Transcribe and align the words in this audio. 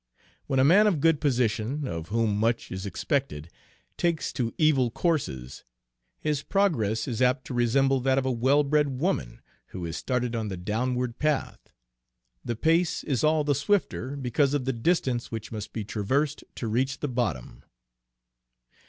When 0.47 0.57
a 0.59 0.63
man 0.63 0.87
of 0.87 0.99
good 0.99 1.21
position, 1.21 1.85
of 1.87 2.07
whom 2.07 2.35
much 2.35 2.71
is 2.71 2.87
expected, 2.87 3.49
takes 3.97 4.33
to 4.33 4.51
evil 4.57 4.89
courses, 4.89 5.63
his 6.19 6.41
progress 6.41 7.07
is 7.07 7.21
apt 7.21 7.45
to 7.45 7.53
resemble 7.53 7.99
that 7.99 8.17
of 8.17 8.25
a 8.25 8.31
well 8.31 8.63
bred 8.63 8.99
woman 8.99 9.41
who 9.67 9.85
has 9.85 9.95
started 9.97 10.35
on 10.35 10.47
the 10.47 10.57
downward 10.57 11.19
path, 11.19 11.69
the 12.43 12.55
pace 12.55 13.03
is 13.03 13.23
all 13.23 13.43
the 13.43 13.53
swifter 13.53 14.15
because 14.15 14.55
of 14.55 14.65
the 14.65 14.73
distance 14.73 15.29
which 15.29 15.51
must 15.51 15.71
be 15.71 15.83
traversed 15.85 16.43
to 16.55 16.67
reach 16.67 16.99
the 17.01 17.07
bottom. 17.07 17.63